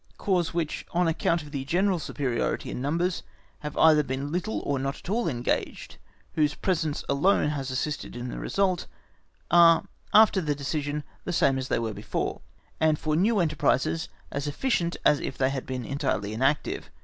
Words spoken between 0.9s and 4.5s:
on account of the general superiority in numbers, have either been